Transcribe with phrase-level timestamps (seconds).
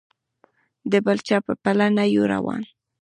[0.91, 2.61] د بل چا په پله نه یو روان.